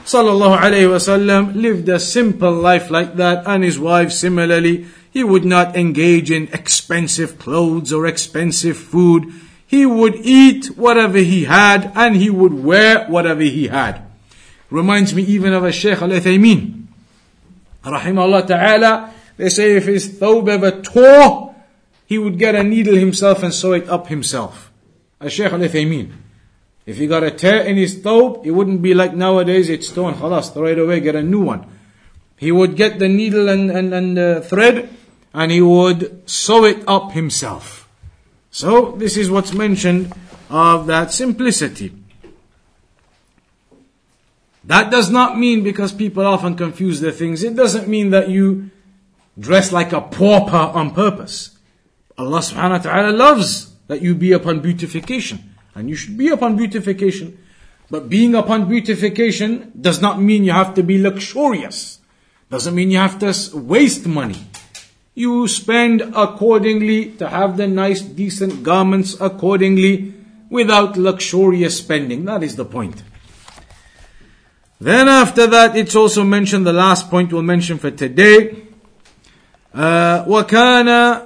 [0.04, 4.86] wasallam lived a simple life like that and his wife similarly.
[5.10, 9.32] He would not engage in expensive clothes or expensive food.
[9.66, 14.02] He would eat whatever he had and he would wear whatever he had.
[14.72, 16.86] Reminds me even of a Shaykh al-Uthaymeen.
[17.84, 19.12] Rahimahullah ta'ala.
[19.36, 21.54] They say if his thawb ever tore,
[22.06, 24.72] he would get a needle himself and sew it up himself.
[25.20, 26.12] A Shaykh al-Uthaymeen.
[26.86, 30.14] If he got a tear in his thawb, it wouldn't be like nowadays, it's torn,
[30.14, 31.66] khalas, throw it away, get a new one.
[32.38, 34.88] He would get the needle and, and, and the thread,
[35.34, 37.88] and he would sew it up himself.
[38.50, 40.14] So, this is what's mentioned
[40.48, 41.92] of that simplicity.
[44.72, 48.70] That does not mean, because people often confuse their things, it doesn't mean that you
[49.38, 51.58] dress like a pauper on purpose.
[52.16, 55.52] Allah subhanahu wa ta'ala loves that you be upon beautification.
[55.74, 57.36] And you should be upon beautification.
[57.90, 62.00] But being upon beautification does not mean you have to be luxurious.
[62.48, 64.40] Doesn't mean you have to waste money.
[65.12, 70.14] You spend accordingly to have the nice, decent garments accordingly
[70.48, 72.24] without luxurious spending.
[72.24, 73.02] That is the point.
[74.81, 78.63] Then after that, it's also mentioned, the last point we'll mention for today.
[79.73, 81.21] Uh, وكان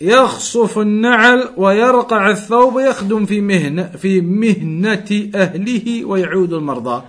[0.00, 7.02] يخصف النعل ويرقع الثوب يخدم في مهنة في مهنة أهله ويعود المرضى.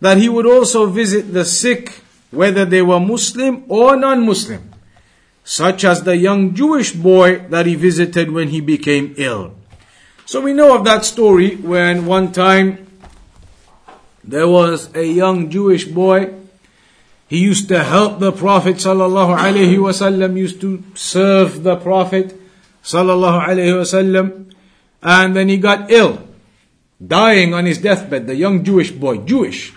[0.00, 4.70] That he would also visit the sick, whether they were Muslim or non-Muslim,
[5.44, 9.54] such as the young Jewish boy that he visited when he became ill.
[10.24, 12.83] So we know of that story when one time
[14.27, 16.33] there was a young Jewish boy.
[17.27, 22.33] He used to help the Prophet sallallahu alaihi wasallam, used to serve the Prophet
[22.83, 24.53] sallallahu alaihi wasallam,
[25.01, 26.27] and then he got ill,
[27.05, 28.27] dying on his deathbed.
[28.27, 29.73] The young Jewish boy, Jewish,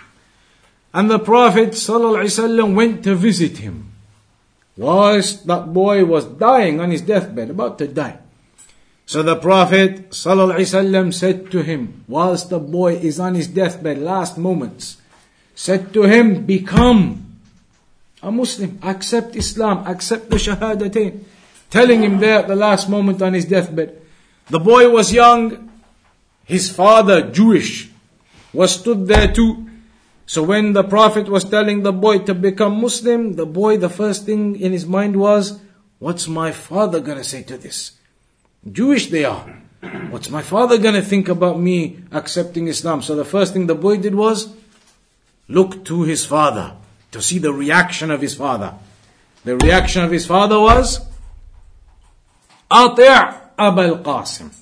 [0.92, 3.92] and the Prophet sallallahu alaihi wasallam went to visit him.
[4.76, 8.18] Whilst that boy was dying on his deathbed, about to die.
[9.08, 14.36] So the Prophet ﷺ said to him, whilst the boy is on his deathbed, last
[14.36, 14.98] moments,
[15.54, 17.40] said to him, become
[18.22, 21.24] a Muslim, accept Islam, accept the Shahadatain.
[21.70, 23.98] Telling him there at the last moment on his deathbed.
[24.50, 25.72] The boy was young,
[26.44, 27.88] his father, Jewish,
[28.52, 29.70] was stood there too.
[30.26, 34.26] So when the Prophet was telling the boy to become Muslim, the boy, the first
[34.26, 35.60] thing in his mind was,
[35.98, 37.92] what's my father gonna say to this?
[38.70, 39.44] Jewish they are.
[40.10, 43.02] What's my father gonna think about me accepting Islam?
[43.02, 44.54] So the first thing the boy did was
[45.48, 46.74] look to his father
[47.12, 48.74] to see the reaction of his father.
[49.44, 51.00] The reaction of his father was
[52.70, 53.06] Ati'
[53.58, 54.54] Abu al-Qasim.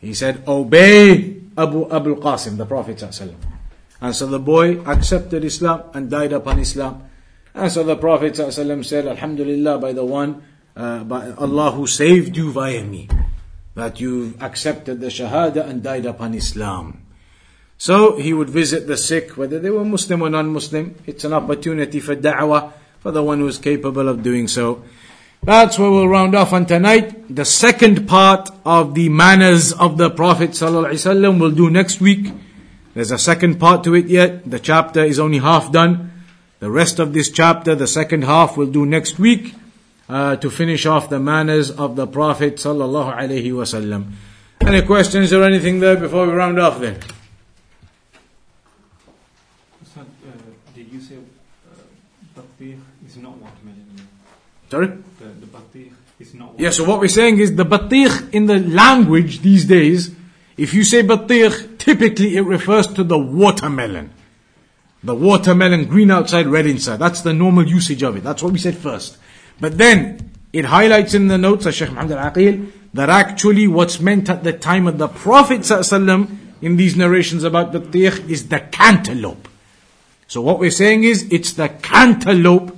[0.00, 3.02] He said, obey Abu al-Qasim, the Prophet.
[4.00, 7.08] And so the boy accepted Islam and died upon Islam.
[7.54, 10.42] And so the Prophet said, Alhamdulillah, by the one
[10.76, 13.08] uh, by Allah who saved you via me,
[13.74, 17.04] that you accepted the Shahada and died upon Islam.
[17.78, 20.94] So he would visit the sick, whether they were Muslim or non-Muslim.
[21.06, 24.84] It's an opportunity for da'wah for the one who is capable of doing so.
[25.42, 27.34] That's where we'll round off on tonight.
[27.34, 32.32] The second part of the manners of the Prophet ﷺ we'll do next week.
[32.94, 34.48] There's a second part to it yet.
[34.48, 36.12] The chapter is only half done.
[36.60, 39.56] The rest of this chapter, the second half, we'll do next week.
[40.12, 44.12] Uh, to finish off the manners of the Prophet sallallahu alaihi wasallam.
[44.60, 47.00] Any questions or anything there before we round off then?
[49.82, 50.32] Ustad, uh,
[50.74, 54.06] did you say uh, batikh is not watermelon?
[54.70, 54.88] Sorry?
[54.88, 58.58] The, the batikh is not Yeah, so what we're saying is the batikh in the
[58.58, 60.14] language these days,
[60.58, 64.12] if you say batikh, typically it refers to the watermelon.
[65.02, 66.98] The watermelon, green outside, red inside.
[66.98, 68.22] That's the normal usage of it.
[68.22, 69.16] That's what we said first.
[69.60, 74.28] But then, it highlights in the notes of Shaykh Muhammad al-Aqil, that actually what's meant
[74.28, 75.64] at the time of the Prophet
[76.62, 79.48] in these narrations about the batikh is the cantaloupe.
[80.28, 82.76] So what we're saying is, it's the cantaloupe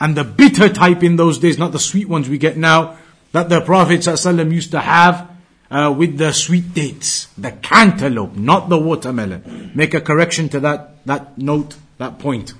[0.00, 2.98] and the bitter type in those days, not the sweet ones we get now,
[3.32, 4.06] that the Prophet
[4.52, 5.30] used to have
[5.70, 7.26] uh, with the sweet dates.
[7.38, 9.72] The cantaloupe, not the watermelon.
[9.74, 12.54] Make a correction to that, that note, that point.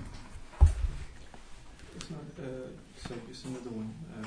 [1.97, 2.43] Ustad, uh,
[3.07, 3.95] so it's another one.
[4.17, 4.27] Um,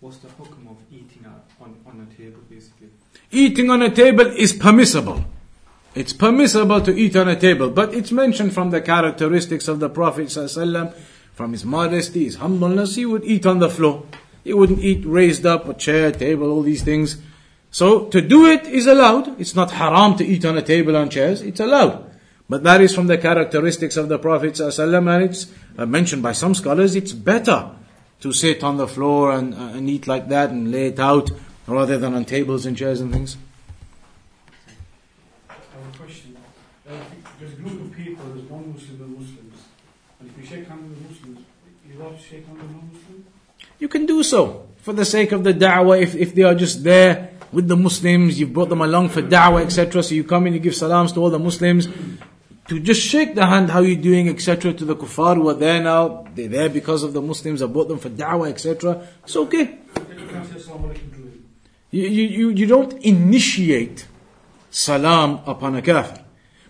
[0.00, 2.88] what's the hukum of eating out on, on a table basically?
[3.34, 5.24] Eating on a table is permissible.
[5.94, 9.88] It's permissible to eat on a table, but it's mentioned from the characteristics of the
[9.88, 10.30] Prophet
[11.34, 14.06] from his modesty, his humbleness, he would eat on the floor.
[14.44, 17.20] He wouldn't eat raised up, a chair, table, all these things.
[17.72, 19.40] So to do it is allowed.
[19.40, 21.42] It's not haram to eat on a table on chairs.
[21.42, 22.08] It's allowed.
[22.48, 26.54] But that is from the characteristics of the Prophet and it's uh, mentioned by some
[26.54, 27.70] scholars, it's better
[28.20, 31.30] to sit on the floor and, uh, and eat like that and lay it out
[31.66, 33.36] rather than on tables and chairs and things.
[35.48, 36.36] I have a question.
[37.40, 39.54] There's a group of people, there's non-Muslims and Muslims,
[40.20, 41.46] and if you shake hands with Muslims,
[41.88, 43.26] you allowed to shake hands with non-Muslims?
[43.78, 46.00] You can do so for the sake of the da'wah.
[46.00, 49.64] If, if they are just there with the Muslims, you've brought them along for da'wah,
[49.64, 50.02] etc.
[50.02, 51.88] So you come in, you give salams to all the Muslims.
[52.68, 54.72] To just shake the hand, how you doing, etc.
[54.72, 57.62] To the kuffar who are there now, they're there because of the Muslims.
[57.62, 59.06] I brought them for da'wah, etc.
[59.22, 59.78] It's okay.
[61.94, 62.08] You.
[62.08, 64.08] You, you, don't initiate
[64.68, 66.24] salam upon a kafir.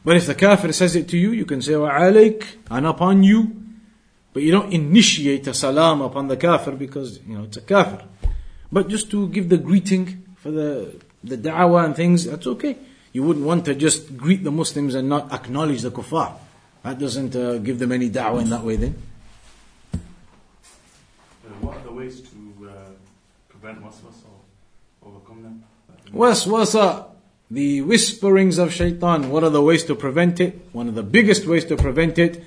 [0.05, 3.22] But if the kafir says it to you, you can say wa alaik and upon
[3.22, 3.57] you.
[4.35, 8.05] But you don't initiate a salam upon the kafir because, you know, it's a kafir.
[8.70, 12.77] But just to give the greeting for the, the da'wah and things, that's okay.
[13.12, 16.35] You wouldn't want to just greet the Muslims and not acknowledge the kuffar.
[16.83, 18.95] That doesn't uh, give them any da'wah in that way then.
[19.95, 19.99] Uh,
[21.62, 22.72] what are the ways to uh,
[23.49, 24.34] prevent them?
[26.12, 27.07] Waswasa,
[27.51, 30.68] the whisperings of shaitan, what are the ways to prevent it?
[30.72, 32.43] One of the biggest ways to prevent it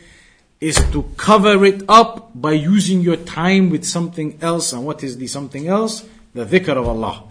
[0.60, 4.74] is to cover it up by using your time with something else.
[4.74, 6.06] And what is the something else?
[6.34, 7.24] The dhikr of Allah.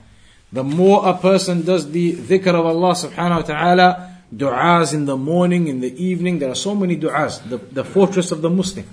[0.53, 5.17] The more a person does the dhikr of Allah subhanahu wa ta'ala, du'as in the
[5.17, 8.87] morning, in the evening, there are so many du'as, the, the fortress of the Muslim.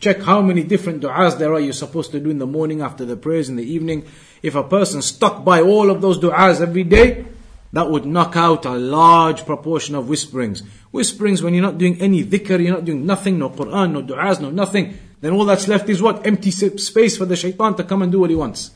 [0.00, 3.04] Check how many different du'as there are you're supposed to do in the morning after
[3.04, 4.06] the prayers in the evening.
[4.42, 7.26] If a person stuck by all of those du'as every day,
[7.72, 10.62] that would knock out a large proportion of whisperings.
[10.90, 14.40] Whisperings when you're not doing any dhikr, you're not doing nothing, no Quran, no du'as,
[14.40, 14.98] no nothing.
[15.20, 16.26] Then all that's left is what?
[16.26, 18.70] Empty space for the shaitan to come and do what he wants.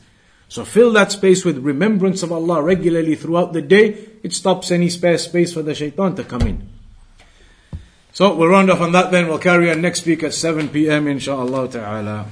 [0.49, 4.09] So fill that space with remembrance of Allah regularly throughout the day.
[4.21, 6.69] It stops any spare space for the shaitan to come in.
[8.11, 9.27] So we'll round off on that then.
[9.27, 11.05] We'll carry on next week at 7 p.m.
[11.05, 12.27] inshaAllah ta'ala.